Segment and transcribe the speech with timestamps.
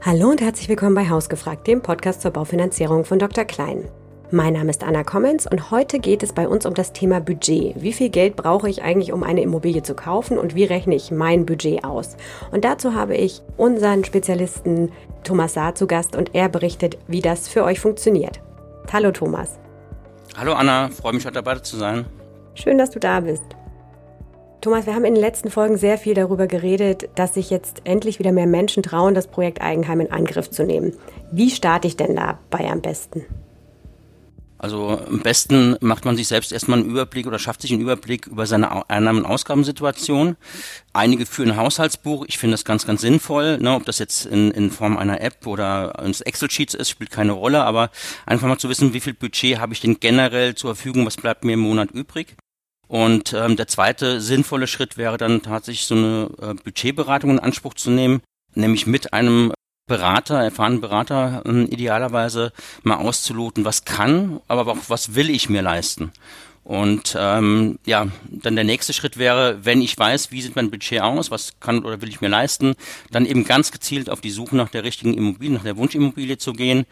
[0.00, 3.44] Hallo und herzlich willkommen bei Hausgefragt, dem Podcast zur Baufinanzierung von Dr.
[3.44, 3.90] Klein.
[4.30, 7.82] Mein Name ist Anna Kommens und heute geht es bei uns um das Thema Budget.
[7.82, 11.10] Wie viel Geld brauche ich eigentlich, um eine Immobilie zu kaufen und wie rechne ich
[11.10, 12.16] mein Budget aus?
[12.52, 14.92] Und dazu habe ich unseren Spezialisten
[15.24, 18.40] Thomas Saar zu Gast und er berichtet, wie das für euch funktioniert.
[18.92, 19.58] Hallo Thomas.
[20.36, 22.06] Hallo Anna, freue mich heute dabei zu sein.
[22.54, 23.42] Schön, dass du da bist.
[24.60, 28.18] Thomas, wir haben in den letzten Folgen sehr viel darüber geredet, dass sich jetzt endlich
[28.18, 30.94] wieder mehr Menschen trauen, das Projekt Eigenheim in Angriff zu nehmen.
[31.30, 33.24] Wie starte ich denn dabei am besten?
[34.58, 38.26] Also am besten macht man sich selbst erstmal einen Überblick oder schafft sich einen Überblick
[38.26, 40.36] über seine Einnahmen- und Ausgabensituation.
[40.92, 42.24] Einige führen ein Haushaltsbuch.
[42.26, 43.58] Ich finde das ganz, ganz sinnvoll.
[43.58, 47.30] Ne, ob das jetzt in, in Form einer App oder eines Excel-Sheets ist, spielt keine
[47.32, 47.62] Rolle.
[47.62, 47.90] Aber
[48.26, 51.44] einfach mal zu wissen, wie viel Budget habe ich denn generell zur Verfügung, was bleibt
[51.44, 52.36] mir im Monat übrig.
[52.88, 57.74] Und ähm, der zweite sinnvolle Schritt wäre dann tatsächlich so eine äh, Budgetberatung in Anspruch
[57.74, 58.22] zu nehmen,
[58.54, 59.52] nämlich mit einem
[59.86, 65.62] Berater, erfahrenen Berater äh, idealerweise mal auszuloten, was kann, aber auch was will ich mir
[65.62, 66.12] leisten.
[66.68, 71.00] Und ähm, ja, dann der nächste Schritt wäre, wenn ich weiß, wie sieht mein Budget
[71.00, 72.74] aus, was kann oder will ich mir leisten,
[73.10, 76.52] dann eben ganz gezielt auf die Suche nach der richtigen Immobilie, nach der Wunschimmobilie zu
[76.52, 76.84] gehen.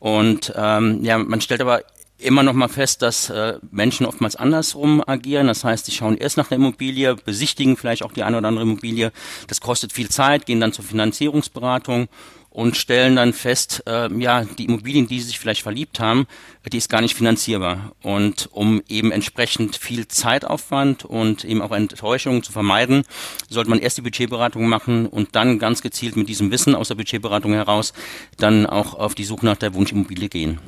[0.00, 1.84] Und ähm, ja, man stellt aber
[2.20, 5.46] immer noch mal fest, dass äh, Menschen oftmals andersrum agieren.
[5.46, 8.64] Das heißt, sie schauen erst nach der Immobilie, besichtigen vielleicht auch die eine oder andere
[8.64, 9.12] Immobilie.
[9.48, 12.08] Das kostet viel Zeit, gehen dann zur Finanzierungsberatung
[12.50, 16.26] und stellen dann fest, äh, ja, die Immobilien, die sie sich vielleicht verliebt haben,
[16.70, 17.92] die ist gar nicht finanzierbar.
[18.02, 23.04] Und um eben entsprechend viel Zeitaufwand und eben auch Enttäuschungen zu vermeiden,
[23.48, 26.96] sollte man erst die Budgetberatung machen und dann ganz gezielt mit diesem Wissen aus der
[26.96, 27.92] Budgetberatung heraus
[28.36, 30.60] dann auch auf die Suche nach der Wunschimmobilie gehen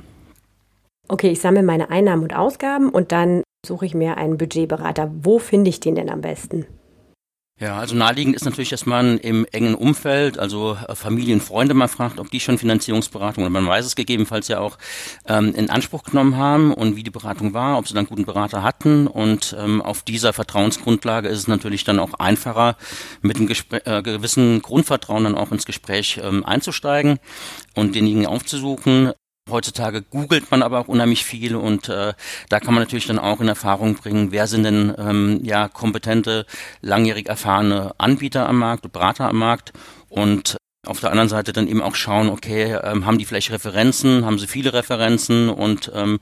[1.13, 5.13] okay, ich sammle meine Einnahmen und Ausgaben und dann suche ich mir einen Budgetberater.
[5.15, 6.67] Wo finde ich den denn am besten?
[7.61, 11.87] Ja, also naheliegend ist natürlich, dass man im engen Umfeld, also äh, Familien, Freunde mal
[11.87, 14.79] fragt, ob die schon Finanzierungsberatung oder man weiß es gegebenenfalls ja auch
[15.29, 18.65] ähm, in Anspruch genommen haben und wie die Beratung war, ob sie dann guten Berater
[18.65, 22.77] hatten und ähm, auf dieser Vertrauensgrundlage ist es natürlich dann auch einfacher,
[23.21, 27.21] mit einem Gespräch, äh, gewissen Grundvertrauen dann auch ins Gespräch ähm, einzusteigen
[27.77, 29.13] und denjenigen aufzusuchen.
[29.51, 32.15] Heutzutage googelt man aber auch unheimlich viel und äh,
[32.49, 36.47] da kann man natürlich dann auch in Erfahrung bringen, wer sind denn ähm, ja kompetente,
[36.81, 39.73] langjährig erfahrene Anbieter am Markt, Berater am Markt
[40.09, 44.25] und auf der anderen Seite dann eben auch schauen, okay, ähm, haben die vielleicht Referenzen,
[44.25, 46.21] haben sie viele Referenzen und ähm,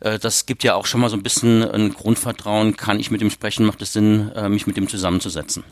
[0.00, 3.20] äh, das gibt ja auch schon mal so ein bisschen ein Grundvertrauen, kann ich mit
[3.20, 5.64] dem sprechen, macht es Sinn, äh, mich mit dem zusammenzusetzen.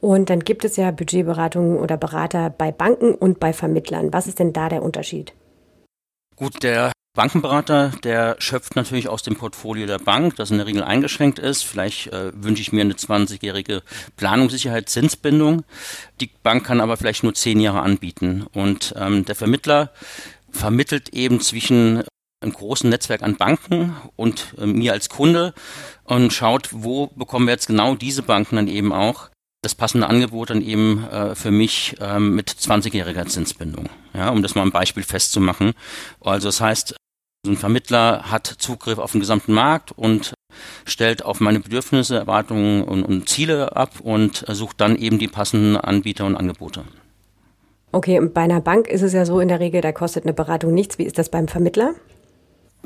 [0.00, 4.12] Und dann gibt es ja Budgetberatungen oder Berater bei Banken und bei Vermittlern.
[4.12, 5.32] Was ist denn da der Unterschied?
[6.36, 10.82] Gut, der Bankenberater, der schöpft natürlich aus dem Portfolio der Bank, das in der Regel
[10.82, 11.62] eingeschränkt ist.
[11.62, 13.82] Vielleicht äh, wünsche ich mir eine 20-jährige
[14.16, 15.64] Planungssicherheit, Zinsbindung.
[16.20, 18.46] Die Bank kann aber vielleicht nur zehn Jahre anbieten.
[18.52, 19.92] Und ähm, der Vermittler
[20.50, 22.04] vermittelt eben zwischen
[22.42, 25.54] einem großen Netzwerk an Banken und äh, mir als Kunde
[26.04, 29.30] und schaut, wo bekommen wir jetzt genau diese Banken dann eben auch
[29.66, 34.54] das passende Angebot dann eben äh, für mich ähm, mit 20-jähriger Zinsbindung, ja, um das
[34.54, 35.72] mal ein Beispiel festzumachen.
[36.20, 36.94] Also das heißt,
[37.44, 40.34] so ein Vermittler hat Zugriff auf den gesamten Markt und
[40.84, 45.76] stellt auf meine Bedürfnisse, Erwartungen und, und Ziele ab und sucht dann eben die passenden
[45.76, 46.84] Anbieter und Angebote.
[47.90, 50.32] Okay, und bei einer Bank ist es ja so in der Regel, da kostet eine
[50.32, 50.98] Beratung nichts.
[50.98, 51.94] Wie ist das beim Vermittler?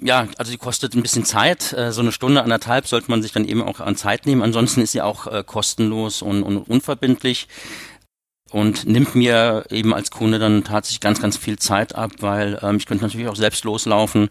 [0.02, 1.72] Ja, also die kostet ein bisschen Zeit.
[1.72, 4.42] Äh, so eine Stunde, anderthalb sollte man sich dann eben auch an Zeit nehmen.
[4.42, 7.48] Ansonsten ist sie auch äh, kostenlos und, und unverbindlich
[8.50, 12.76] und nimmt mir eben als Kunde dann tatsächlich ganz, ganz viel Zeit ab, weil ähm,
[12.76, 14.28] ich könnte natürlich auch selbst loslaufen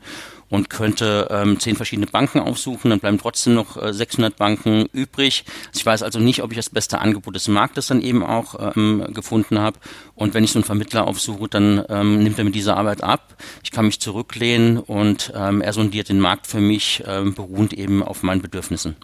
[0.50, 5.46] und könnte ähm, zehn verschiedene Banken aufsuchen, dann bleiben trotzdem noch äh, 600 Banken übrig.
[5.74, 9.06] Ich weiß also nicht, ob ich das beste Angebot des Marktes dann eben auch ähm,
[9.13, 9.80] gefunden habe.
[10.16, 13.36] Und wenn ich so einen Vermittler aufsuche, dann ähm, nimmt er mir diese Arbeit ab.
[13.63, 18.03] Ich kann mich zurücklehnen und ähm, er sondiert den Markt für mich, ähm, beruhend eben
[18.03, 18.96] auf meinen Bedürfnissen.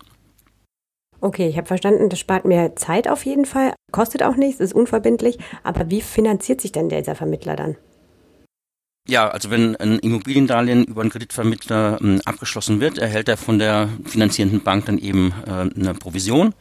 [1.25, 4.75] Okay, ich habe verstanden, das spart mir Zeit auf jeden Fall, kostet auch nichts, ist
[4.75, 5.39] unverbindlich.
[5.63, 7.77] Aber wie finanziert sich denn dieser Vermittler dann?
[9.07, 13.89] Ja, also wenn ein Immobiliendarlehen über einen Kreditvermittler äh, abgeschlossen wird, erhält er von der
[14.05, 16.53] finanzierenden Bank dann eben äh, eine Provision.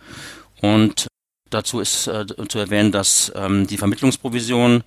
[0.63, 1.09] Und
[1.55, 4.83] dazu ist äh, zu erwähnen, dass ähm, die Vermittlungsprovision,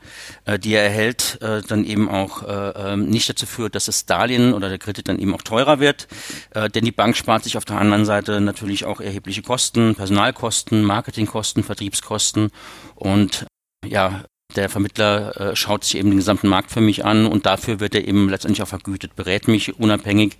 [0.46, 4.06] äh, die er erhält, äh, dann eben auch äh, ähm, nicht dazu führt, dass das
[4.06, 6.08] Darlehen oder der Kredit dann eben auch teurer wird.
[6.52, 10.84] Äh, denn die Bank spart sich auf der anderen Seite natürlich auch erhebliche Kosten, Personalkosten,
[10.84, 12.52] Marketingkosten, Vertriebskosten
[12.96, 13.46] und
[13.86, 14.24] ja,
[14.58, 17.96] der Vermittler äh, schaut sich eben den gesamten Markt für mich an und dafür wird
[17.96, 20.38] er eben letztendlich auch vergütet, berät mich unabhängig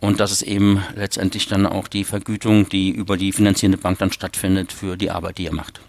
[0.00, 4.12] und das ist eben letztendlich dann auch die Vergütung, die über die finanzierende Bank dann
[4.12, 5.80] stattfindet für die Arbeit, die er macht.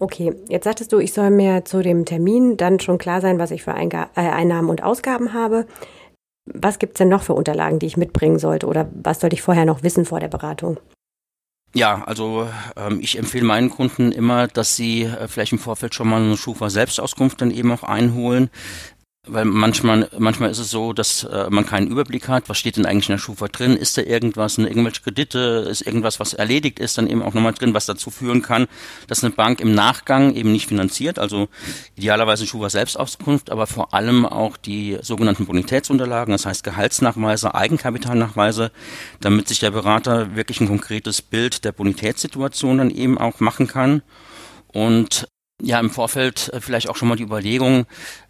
[0.00, 3.52] Okay, jetzt sagtest du, ich soll mir zu dem Termin dann schon klar sein, was
[3.52, 5.66] ich für Einga äh, Einnahmen und Ausgaben habe.
[6.46, 9.42] Was gibt es denn noch für Unterlagen, die ich mitbringen sollte oder was sollte ich
[9.42, 10.78] vorher noch wissen vor der Beratung?
[11.76, 16.08] Ja, also ähm, ich empfehle meinen Kunden immer, dass sie äh, vielleicht im Vorfeld schon
[16.08, 18.48] mal eine Schufa-Selbstauskunft dann eben auch einholen.
[19.26, 22.84] Weil manchmal, manchmal ist es so, dass äh, man keinen Überblick hat, was steht denn
[22.84, 26.78] eigentlich in der Schufa drin, ist da irgendwas, ne, irgendwelche Kredite, ist irgendwas, was erledigt
[26.78, 28.66] ist, dann eben auch nochmal drin, was dazu führen kann,
[29.06, 31.48] dass eine Bank im Nachgang eben nicht finanziert, also
[31.96, 38.72] idealerweise Schufa Selbstauskunft, aber vor allem auch die sogenannten Bonitätsunterlagen, das heißt Gehaltsnachweise, Eigenkapitalnachweise,
[39.20, 44.02] damit sich der Berater wirklich ein konkretes Bild der Bonitätssituation dann eben auch machen kann.
[44.68, 45.28] Und
[45.62, 47.86] ja im Vorfeld äh, vielleicht auch schon mal die Überlegung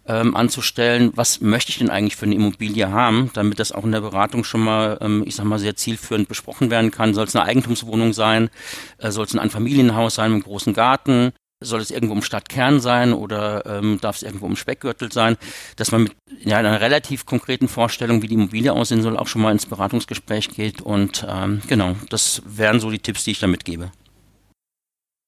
[0.07, 3.91] ähm, anzustellen, was möchte ich denn eigentlich für eine Immobilie haben, damit das auch in
[3.91, 7.13] der Beratung schon mal, ähm, ich sag mal, sehr zielführend besprochen werden kann.
[7.13, 8.49] Soll es eine Eigentumswohnung sein?
[8.97, 11.31] Äh, Soll es ein Einfamilienhaus sein mit einem großen Garten?
[11.61, 15.37] Soll es irgendwo im Stadtkern sein oder ähm, darf es irgendwo im Speckgürtel sein?
[15.77, 19.41] Dass man mit ja, einer relativ konkreten Vorstellung, wie die Immobilie aussehen soll, auch schon
[19.41, 20.81] mal ins Beratungsgespräch geht.
[20.81, 23.89] Und ähm, genau, das wären so die Tipps, die ich da mitgebe.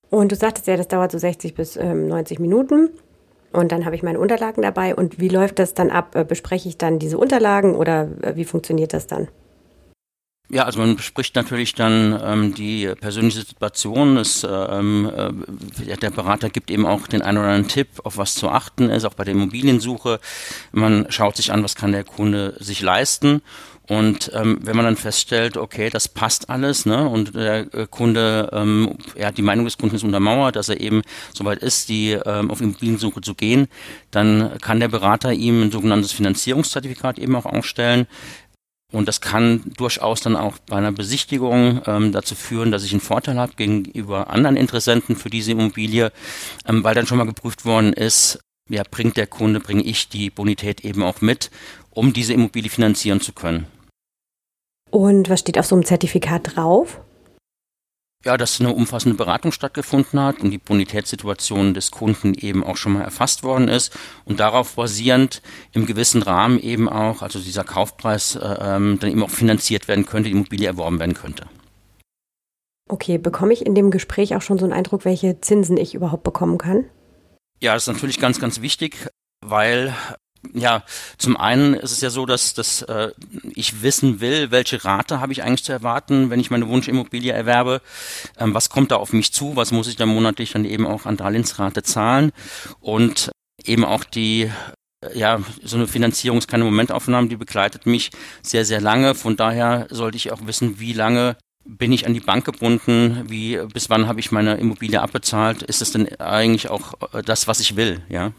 [0.10, 2.90] Und du sagtest ja, das dauert so 60 bis ähm, 90 Minuten.
[3.52, 4.96] Und dann habe ich meine Unterlagen dabei.
[4.96, 6.16] Und wie läuft das dann ab?
[6.16, 9.28] Äh, bespreche ich dann diese Unterlagen oder äh, wie funktioniert das dann?
[10.50, 14.16] Ja, also man bespricht natürlich dann ähm, die persönliche Situation.
[14.16, 18.36] Es, ähm, äh, der Berater gibt eben auch den einen oder anderen Tipp, auf was
[18.36, 20.22] zu achten ist, auch bei der Immobiliensuche.
[20.72, 23.42] Man schaut sich an, was kann der Kunde sich leisten
[23.90, 28.50] und ähm, wenn man dann feststellt, okay, das passt alles, ne, und der äh, Kunde,
[28.52, 31.04] ähm, hat die Meinung des Kunden ist untermauert, dass er eben
[31.34, 33.68] soweit ist, die ähm, auf Immobiliensuche zu gehen,
[34.12, 38.08] dann kann der Berater ihm ein sogenanntes Finanzierungszertifikat eben auch ausstellen.
[38.92, 43.02] Und das kann durchaus dann auch bei einer Besichtigung ähm, dazu führen, dass ich einen
[43.02, 46.12] Vorteil habe gegenüber anderen Interessenten für diese Immobilie,
[46.66, 48.40] ähm, weil dann schon mal geprüft worden ist,
[48.70, 51.52] ja, bringt der Kunde, bringe ich die Bonität eben auch mit,
[51.90, 53.68] um diese Immobilie finanzieren zu können.
[54.98, 57.02] Und was steht auf so einem Zertifikat drauf?
[58.26, 62.94] Ja, dass eine umfassende Beratung stattgefunden hat und die Bonitätssituation des Kunden eben auch schon
[62.94, 63.96] mal erfasst worden ist
[64.26, 69.22] und darauf basierend im gewissen Rahmen eben auch, also dieser Kaufpreis äh, ähm, dann eben
[69.22, 71.46] auch finanziert werden könnte, die Immobilie erworben werden könnte.
[72.90, 76.24] Okay, bekomme ich in dem Gespräch auch schon so einen Eindruck, welche Zinsen ich überhaupt
[76.24, 76.86] bekommen kann?
[77.62, 78.96] Ja, das ist natürlich ganz, ganz wichtig,
[79.46, 79.94] weil
[80.54, 80.84] ja,
[81.18, 83.12] zum einen ist es ja so, dass, dass äh,
[83.54, 87.82] ich wissen will, welche Rate habe ich eigentlich zu erwarten, wenn ich meine Wunschimmobilie erwerbe.
[88.38, 89.56] Ähm, was kommt da auf mich zu?
[89.56, 92.32] Was muss ich dann monatlich dann eben auch an Darlehensrate zahlen?
[92.80, 93.32] Und
[93.66, 94.52] eben auch die
[95.04, 98.12] äh, ja, so eine Finanzierung ist keine Momentaufnahme, die begleitet mich
[98.42, 99.16] sehr, sehr lange.
[99.16, 103.60] Von daher sollte ich auch wissen, wie lange bin ich an die Bank gebunden, wie,
[103.74, 105.64] bis wann habe ich meine Immobilie abbezahlt?
[105.64, 108.32] Ist es denn eigentlich auch äh, das, was ich will, ja?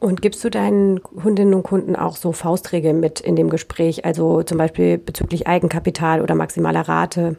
[0.00, 4.42] Und gibst du deinen Kundinnen und Kunden auch so Faustregeln mit in dem Gespräch, also
[4.42, 7.36] zum Beispiel bezüglich Eigenkapital oder maximaler Rate?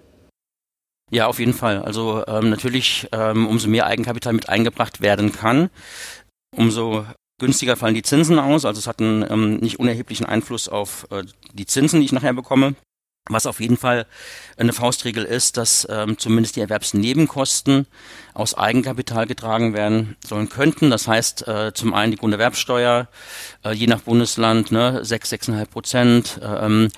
[1.09, 1.81] Ja, auf jeden Fall.
[1.81, 5.71] Also ähm, natürlich, ähm, umso mehr Eigenkapital mit eingebracht werden kann,
[6.55, 7.03] umso
[7.39, 8.63] günstiger fallen die Zinsen aus.
[8.63, 11.23] Also es hat einen ähm, nicht unerheblichen Einfluss auf äh,
[11.53, 12.75] die Zinsen, die ich nachher bekomme.
[13.29, 14.07] Was auf jeden Fall
[14.57, 17.85] eine Faustregel ist, dass ähm, zumindest die Erwerbsnebenkosten
[18.33, 20.89] aus Eigenkapital getragen werden sollen könnten.
[20.89, 23.07] Das heißt äh, zum einen die Grunderwerbsteuer,
[23.63, 26.89] äh, je nach Bundesland ne, 6, 6,5 Prozent, ähm,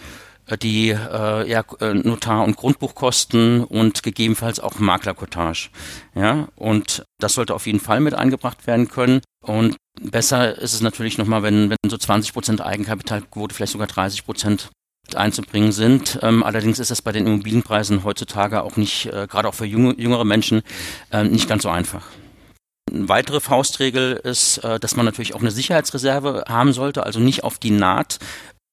[0.62, 5.70] die äh, ja, äh, Notar- und Grundbuchkosten und gegebenenfalls auch Maklerkotage.
[6.16, 9.22] Ja, und das sollte auf jeden Fall mit eingebracht werden können.
[9.42, 14.26] Und besser ist es natürlich nochmal, wenn, wenn so 20 Prozent Eigenkapitalquote, vielleicht sogar 30
[14.26, 14.70] Prozent
[15.16, 16.20] einzubringen sind.
[16.22, 19.96] Ähm, allerdings ist das bei den Immobilienpreisen heutzutage auch nicht, äh, gerade auch für junge,
[19.98, 20.62] jüngere Menschen,
[21.12, 22.08] äh, nicht ganz so einfach.
[22.92, 27.44] Eine weitere Faustregel ist, äh, dass man natürlich auch eine Sicherheitsreserve haben sollte, also nicht
[27.44, 28.20] auf die Naht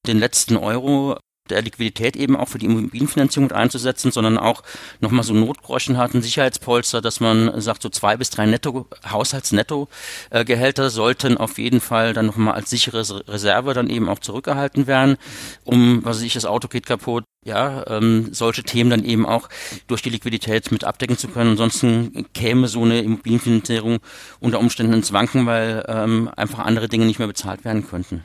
[0.07, 1.17] den letzten Euro
[1.51, 4.63] der Liquidität eben auch für die Immobilienfinanzierung mit einzusetzen, sondern auch
[4.99, 10.89] nochmal so Notgroschen hat, ein Sicherheitspolster, dass man sagt, so zwei bis drei Netto, Haushaltsnetto-Gehälter
[10.89, 15.17] sollten auf jeden Fall dann nochmal als sichere Reserve dann eben auch zurückgehalten werden,
[15.63, 19.49] um, was weiß ich, das Auto geht kaputt, ja, ähm, solche Themen dann eben auch
[19.87, 21.51] durch die Liquidität mit abdecken zu können.
[21.51, 23.99] Ansonsten käme so eine Immobilienfinanzierung
[24.39, 28.23] unter Umständen ins Wanken, weil ähm, einfach andere Dinge nicht mehr bezahlt werden könnten.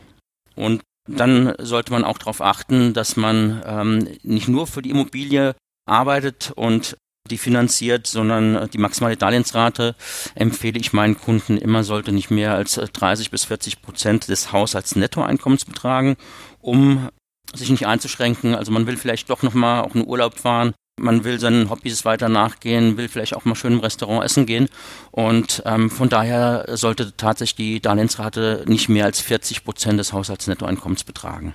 [0.54, 5.54] Und dann sollte man auch darauf achten, dass man ähm, nicht nur für die Immobilie
[5.86, 6.96] arbeitet und
[7.30, 9.96] die finanziert, sondern die maximale Darlehensrate
[10.34, 15.64] empfehle ich meinen Kunden immer, sollte nicht mehr als 30 bis 40 Prozent des Haushaltsnettoeinkommens
[15.64, 16.16] betragen,
[16.60, 17.08] um
[17.54, 18.54] sich nicht einzuschränken.
[18.54, 22.31] Also man will vielleicht doch nochmal auch einen Urlaub fahren Man will seinen Hobbys weiter
[22.31, 24.69] nachgehen, will vielleicht auch mal schön im Restaurant essen gehen.
[25.11, 31.05] Und ähm, von daher sollte tatsächlich die Darlehensrate nicht mehr als 40 Prozent des Haushaltsnettoeinkommens
[31.05, 31.53] betragen.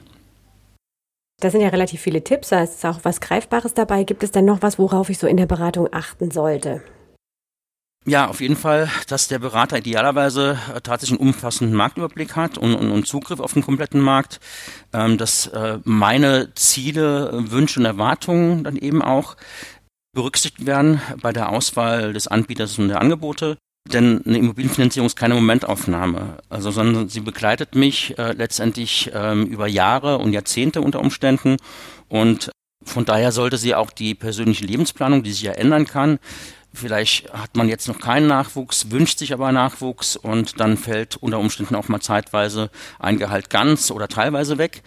[1.40, 4.04] Das sind ja relativ viele Tipps, da ist auch was Greifbares dabei.
[4.04, 6.84] Gibt es denn noch was, worauf ich so in der Beratung achten sollte?
[8.08, 12.74] Ja, auf jeden Fall, dass der Berater idealerweise äh, tatsächlich einen umfassenden Marktüberblick hat und,
[12.74, 14.40] und, und Zugriff auf den kompletten Markt,
[14.92, 19.38] ähm, dass äh, meine Ziele, Wünsche und Erwartungen dann eben auch
[20.14, 23.58] berücksichtigt werden bei der Auswahl des Anbieters und der Angebote.
[23.94, 29.68] Denn eine Immobilienfinanzierung ist keine Momentaufnahme, also sondern sie begleitet mich äh, letztendlich ähm, über
[29.68, 31.58] Jahre und Jahrzehnte unter Umständen
[32.10, 32.52] und
[32.84, 36.20] von daher sollte sie auch die persönliche Lebensplanung, die sich ja ändern kann,
[36.74, 41.38] Vielleicht hat man jetzt noch keinen Nachwuchs, wünscht sich aber Nachwuchs und dann fällt unter
[41.38, 44.82] Umständen auch mal zeitweise ein Gehalt ganz oder teilweise weg.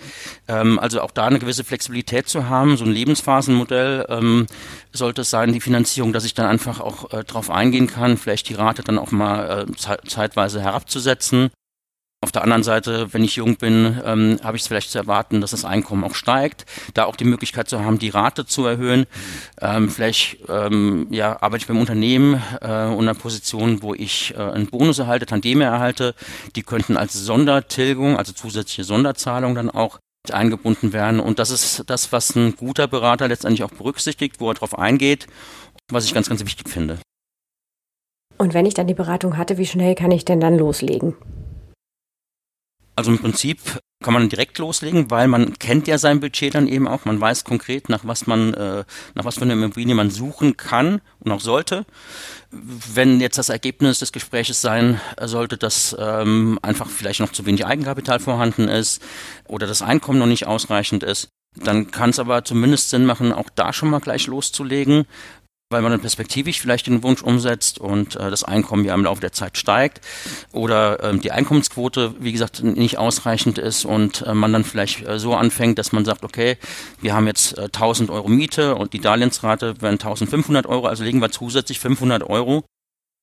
[0.49, 4.47] Ähm, also auch da eine gewisse Flexibilität zu haben, so ein Lebensphasenmodell ähm,
[4.93, 8.49] sollte es sein, die Finanzierung, dass ich dann einfach auch äh, darauf eingehen kann, vielleicht
[8.49, 11.51] die Rate dann auch mal äh, zeitweise herabzusetzen
[12.25, 15.41] auf der anderen Seite, wenn ich jung bin, ähm, habe ich es vielleicht zu erwarten,
[15.41, 16.65] dass das Einkommen auch steigt.
[16.95, 19.07] Da auch die Möglichkeit zu haben, die Rate zu erhöhen.
[19.61, 24.41] Ähm, vielleicht ähm, ja, arbeite ich beim Unternehmen äh, in einer Position, wo ich äh,
[24.41, 26.15] einen Bonus erhalte, Tandeme erhalte.
[26.57, 29.99] Die könnten als Sondertilgung, also zusätzliche Sonderzahlung dann auch
[30.33, 31.21] eingebunden werden.
[31.21, 35.27] Und das ist das, was ein guter Berater letztendlich auch berücksichtigt, wo er darauf eingeht,
[35.93, 36.99] was ich ganz, ganz wichtig finde.
[38.39, 41.15] Und wenn ich dann die Beratung hatte, wie schnell kann ich denn dann loslegen?
[42.97, 43.59] Also im Prinzip
[44.03, 47.07] kann man direkt loslegen, weil man kennt ja sein Budget dann eben auch.
[47.07, 48.85] Man weiß konkret, nach was man, äh,
[49.15, 51.87] nach was für eine Immobilie man suchen kann und auch sollte.
[52.51, 57.67] Wenn jetzt das Ergebnis des Gespräches sein sollte, dass ähm, einfach vielleicht noch zu wenig
[57.67, 59.03] Eigenkapital vorhanden ist
[59.49, 63.49] oder das Einkommen noch nicht ausreichend ist, dann kann es aber zumindest Sinn machen, auch
[63.55, 65.07] da schon mal gleich loszulegen,
[65.71, 69.21] weil man dann perspektivisch vielleicht den Wunsch umsetzt und äh, das Einkommen ja im Laufe
[69.21, 70.01] der Zeit steigt
[70.53, 75.19] oder ähm, die Einkommensquote, wie gesagt, nicht ausreichend ist und äh, man dann vielleicht äh,
[75.19, 76.59] so anfängt, dass man sagt, okay,
[77.01, 81.21] wir haben jetzt äh, 1000 Euro Miete und die Darlehensrate wären 1500 Euro, also legen
[81.21, 82.65] wir zusätzlich 500 Euro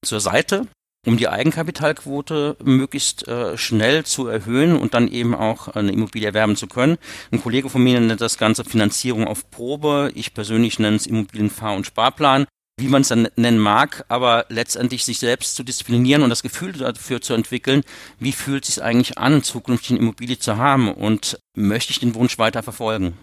[0.04, 0.68] zur Seite
[1.08, 6.56] um die Eigenkapitalquote möglichst äh, schnell zu erhöhen und dann eben auch eine Immobilie erwerben
[6.56, 6.98] zu können.
[7.32, 10.12] Ein Kollege von mir nennt das Ganze Finanzierung auf Probe.
[10.14, 12.46] Ich persönlich nenne es Immobilienfahr- und Sparplan
[12.82, 16.74] wie man es dann nennen mag, aber letztendlich sich selbst zu disziplinieren und das Gefühl
[16.74, 17.84] dafür zu entwickeln,
[18.20, 22.16] wie fühlt es sich eigentlich an, zukünftig eine Immobilie zu haben und möchte ich den
[22.16, 23.18] Wunsch weiter verfolgen?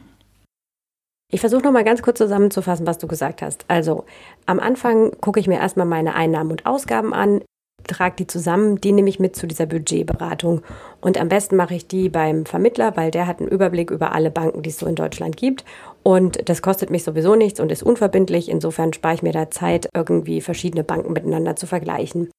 [1.31, 3.67] Ich versuche nochmal ganz kurz zusammenzufassen, was du gesagt hast.
[3.69, 4.07] Also
[4.47, 7.43] am Anfang gucke ich mir erstmal meine Einnahmen und Ausgaben an
[7.89, 10.63] trage die zusammen, die nehme ich mit zu dieser Budgetberatung.
[11.01, 14.31] Und am besten mache ich die beim Vermittler, weil der hat einen Überblick über alle
[14.31, 15.65] Banken, die es so in Deutschland gibt.
[16.03, 18.49] Und das kostet mich sowieso nichts und ist unverbindlich.
[18.49, 22.31] Insofern spare ich mir da Zeit, irgendwie verschiedene Banken miteinander zu vergleichen.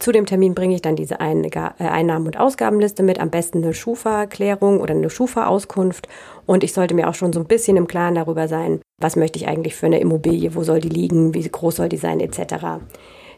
[0.00, 3.72] Zu dem Termin bringe ich dann diese äh, Einnahmen- und Ausgabenliste mit, am besten eine
[3.72, 6.08] Schufa-Klärung oder eine Schufa-Auskunft.
[6.46, 9.38] Und ich sollte mir auch schon so ein bisschen im Klaren darüber sein, was möchte
[9.38, 12.80] ich eigentlich für eine Immobilie, wo soll die liegen, wie groß soll die sein, etc.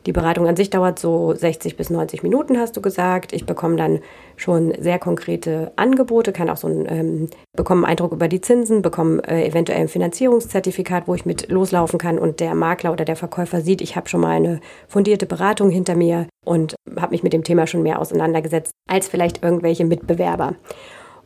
[0.06, 3.32] Die Beratung an sich dauert so 60 bis 90 Minuten, hast du gesagt.
[3.32, 3.98] Ich bekomme dann
[4.36, 8.82] schon sehr konkrete Angebote, kann auch so ein, ähm, bekomme einen Eindruck über die Zinsen,
[8.82, 13.16] bekomme äh, eventuell ein Finanzierungszertifikat, wo ich mit loslaufen kann und der Makler oder der
[13.16, 17.32] Verkäufer sieht, ich habe schon mal eine fundierte Beratung hinter mir und habe mich mit
[17.32, 20.54] dem Thema schon mehr auseinandergesetzt als vielleicht irgendwelche Mitbewerber.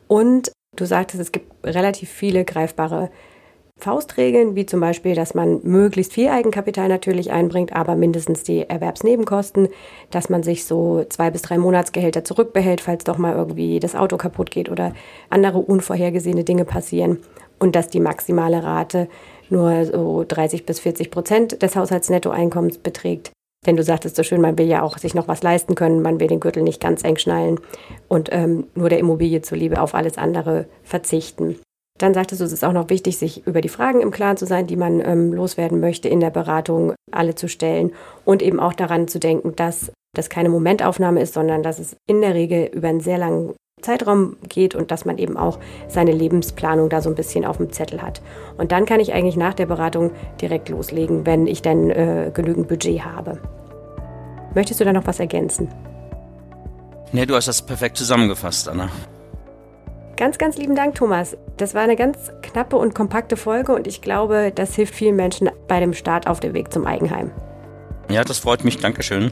[0.07, 3.11] Und du sagtest, es gibt relativ viele greifbare
[3.81, 9.69] Faustregeln, wie zum Beispiel, dass man möglichst viel Eigenkapital natürlich einbringt, aber mindestens die Erwerbsnebenkosten,
[10.11, 14.17] dass man sich so zwei bis drei Monatsgehälter zurückbehält, falls doch mal irgendwie das Auto
[14.17, 14.93] kaputt geht oder
[15.29, 17.19] andere unvorhergesehene Dinge passieren
[17.59, 19.07] und dass die maximale Rate
[19.49, 23.31] nur so 30 bis 40 Prozent des Haushaltsnettoeinkommens beträgt.
[23.65, 26.19] Denn du sagtest so schön, man will ja auch sich noch was leisten können, man
[26.19, 27.59] will den Gürtel nicht ganz eng schnallen
[28.07, 31.59] und ähm, nur der Immobilie zuliebe auf alles andere verzichten.
[32.01, 34.47] Dann sagtest du, es ist auch noch wichtig, sich über die Fragen im Klaren zu
[34.47, 37.91] sein, die man ähm, loswerden möchte in der Beratung, alle zu stellen
[38.25, 42.21] und eben auch daran zu denken, dass das keine Momentaufnahme ist, sondern dass es in
[42.21, 43.53] der Regel über einen sehr langen
[43.83, 47.71] Zeitraum geht und dass man eben auch seine Lebensplanung da so ein bisschen auf dem
[47.71, 48.23] Zettel hat.
[48.57, 50.09] Und dann kann ich eigentlich nach der Beratung
[50.41, 53.39] direkt loslegen, wenn ich dann äh, genügend Budget habe.
[54.55, 55.69] Möchtest du da noch was ergänzen?
[57.11, 58.89] Nee, du hast das perfekt zusammengefasst, Anna.
[60.21, 61.35] Ganz, ganz lieben Dank, Thomas.
[61.57, 65.49] Das war eine ganz knappe und kompakte Folge und ich glaube, das hilft vielen Menschen
[65.67, 67.31] bei dem Start auf dem Weg zum Eigenheim.
[68.07, 68.77] Ja, das freut mich.
[68.77, 69.31] Dankeschön.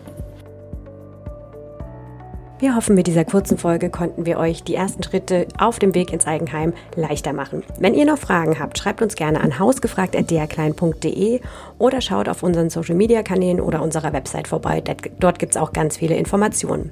[2.61, 6.11] Wir hoffen, mit dieser kurzen Folge konnten wir euch die ersten Schritte auf dem Weg
[6.11, 7.63] ins Eigenheim leichter machen.
[7.79, 11.39] Wenn ihr noch Fragen habt, schreibt uns gerne an hausgefragt.drklein.de
[11.77, 14.83] oder schaut auf unseren Social Media Kanälen oder unserer Website vorbei.
[15.21, 16.91] Dort gibt es auch ganz viele Informationen.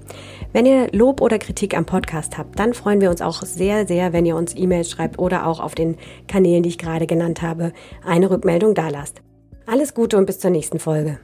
[0.53, 4.13] Wenn ihr Lob oder Kritik am Podcast habt, dann freuen wir uns auch sehr, sehr,
[4.13, 5.97] wenn ihr uns E-Mails schreibt oder auch auf den
[6.29, 7.73] Kanälen, die ich gerade genannt habe,
[8.05, 9.21] eine Rückmeldung dalasst.
[9.65, 11.19] Alles Gute und bis zur nächsten Folge.